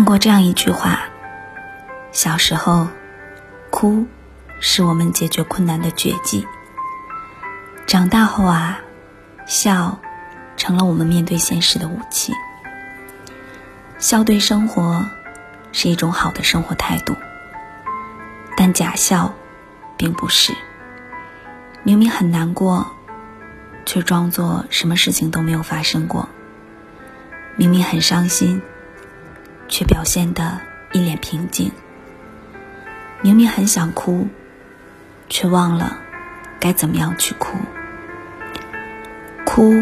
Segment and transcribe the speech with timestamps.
[0.00, 0.98] 看过这样一句话：
[2.10, 2.88] 小时候，
[3.68, 4.06] 哭
[4.58, 6.46] 是我们解决困难的绝技；
[7.86, 8.80] 长大后啊，
[9.44, 10.00] 笑
[10.56, 12.32] 成了我们面对现实的武器。
[13.98, 15.04] 笑对生活
[15.70, 17.14] 是一种好的生活态度，
[18.56, 19.34] 但假笑
[19.98, 20.54] 并不是。
[21.82, 22.90] 明明很难过，
[23.84, 26.26] 却装作什么事情都没有发生过；
[27.56, 28.62] 明明很伤心。
[29.70, 30.60] 却表现得
[30.92, 31.72] 一脸平静。
[33.22, 34.28] 明明很想哭，
[35.28, 35.98] 却忘了
[36.58, 37.56] 该怎么样去哭。
[39.46, 39.72] 哭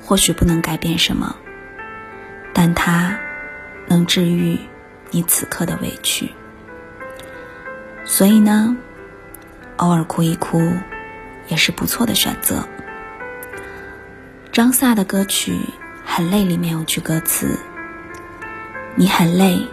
[0.00, 1.36] 或许不能改变什么，
[2.52, 3.18] 但它
[3.86, 4.58] 能治愈
[5.10, 6.32] 你此刻的委屈。
[8.04, 8.76] 所以呢，
[9.76, 10.72] 偶尔哭一哭
[11.48, 12.68] 也是不错的选择。
[14.52, 15.52] 张萨的歌曲
[16.04, 17.58] 《很累》里面有句歌词。
[18.96, 19.66] 你很累，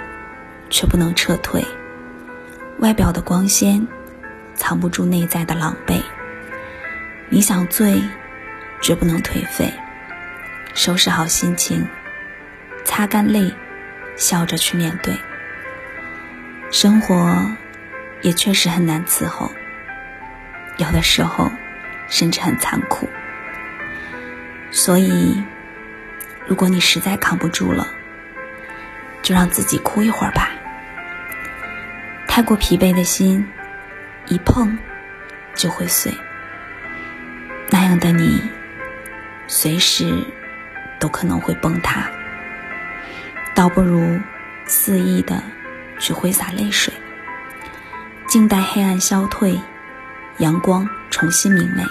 [0.72, 1.64] 却不能撤退。
[2.80, 3.88] 外表的光鲜，
[4.56, 6.02] 藏不住内在的狼狈。
[7.30, 8.02] 你想醉，
[8.82, 9.72] 绝不能颓废。
[10.74, 11.88] 收拾好心情，
[12.84, 13.54] 擦干泪，
[14.16, 15.16] 笑着去面对。
[16.72, 17.46] 生活
[18.22, 19.52] 也确实很难伺候，
[20.78, 21.52] 有的时候
[22.08, 23.08] 甚至很残酷。
[24.72, 25.44] 所以，
[26.48, 27.88] 如果你实在扛不住了，
[29.22, 30.50] 就让自己哭一会儿吧。
[32.28, 33.46] 太过疲惫的心，
[34.28, 34.78] 一碰
[35.54, 36.14] 就会碎。
[37.70, 38.42] 那样的你，
[39.48, 40.26] 随时
[41.00, 42.10] 都可能会崩塌。
[43.54, 44.20] 倒不如
[44.66, 45.44] 肆意的
[46.00, 46.94] 去挥洒泪水，
[48.28, 49.60] 静待黑暗消退，
[50.38, 51.84] 阳光重新明媚。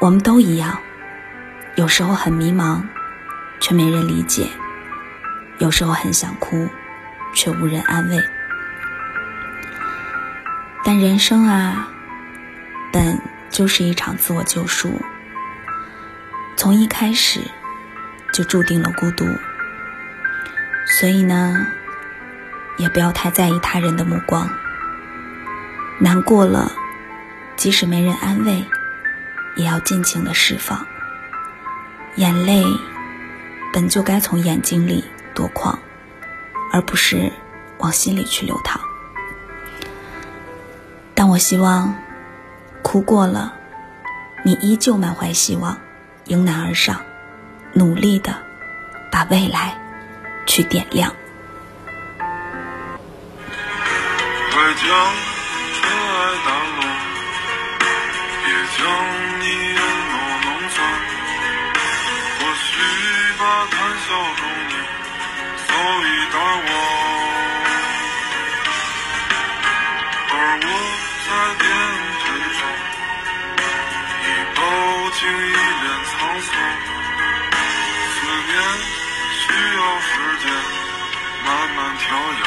[0.00, 0.78] 我们都一样，
[1.74, 2.82] 有时候很迷茫，
[3.58, 4.48] 却没人理解。
[5.58, 6.68] 有时候很想哭，
[7.34, 8.22] 却无人安慰。
[10.84, 11.88] 但人生啊，
[12.92, 13.18] 本
[13.50, 15.00] 就是一场自我救赎。
[16.56, 17.40] 从一开始
[18.32, 19.24] 就注定了孤独，
[20.86, 21.66] 所以呢，
[22.76, 24.48] 也不要太在意他人的目光。
[25.98, 26.72] 难过了，
[27.56, 28.64] 即使没人安慰，
[29.56, 30.86] 也要尽情的释放。
[32.16, 32.64] 眼泪
[33.72, 35.04] 本就该从眼睛里。
[35.34, 35.78] 多狂，
[36.72, 37.32] 而不是
[37.78, 38.80] 往心里去流淌。
[41.14, 41.94] 但我希望，
[42.82, 43.54] 哭过了，
[44.44, 45.78] 你依旧满怀希望，
[46.24, 47.00] 迎难而上，
[47.72, 48.34] 努力的
[49.10, 49.80] 把未来
[50.46, 51.14] 去点亮。
[54.52, 54.86] 快将
[55.74, 56.73] 尘埃掸
[66.36, 66.70] 而我
[70.30, 70.68] 而我
[71.24, 71.28] 在
[71.60, 71.64] 颠
[72.20, 72.22] 沛
[72.58, 72.60] 中
[74.20, 74.58] 已饱
[75.14, 76.12] 经一脸沧
[76.42, 76.50] 桑
[78.10, 78.16] 思
[78.48, 78.52] 念
[79.38, 79.42] 需
[79.76, 80.12] 要时
[80.42, 80.44] 间
[81.44, 81.46] 慢
[81.76, 82.44] 慢调养。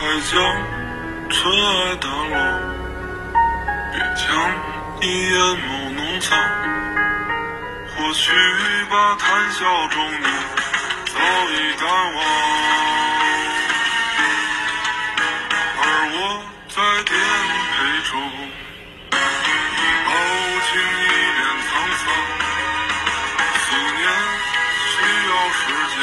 [0.00, 0.32] 快将
[1.30, 2.36] 尘埃掸落
[3.92, 4.22] 别将
[5.00, 5.64] 你眼眸
[5.94, 6.83] 弄脏
[8.04, 8.30] 或许
[8.90, 10.26] 吧谈笑中你
[11.06, 12.22] 早已淡忘，
[15.80, 15.82] 而
[16.12, 16.16] 我
[16.68, 17.16] 在颠
[17.72, 17.74] 沛
[18.10, 20.08] 中已饱
[20.68, 22.04] 经一脸沧桑。
[23.64, 24.04] 思念
[24.92, 24.92] 需
[25.30, 25.96] 要时间